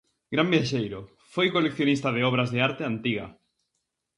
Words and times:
Gran 0.33 0.47
viaxeiro, 0.53 0.99
foi 1.33 1.47
coleccionista 1.55 2.09
de 2.15 2.21
obras 2.29 2.49
de 2.53 2.59
arte 2.67 2.83
antiga. 2.91 3.25